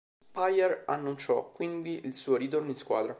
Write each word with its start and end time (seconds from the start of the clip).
Payer 0.33 0.83
annunciò 0.87 1.51
quindi 1.51 2.01
il 2.05 2.15
suo 2.15 2.35
ritorno 2.35 2.69
in 2.69 2.75
squadra. 2.75 3.09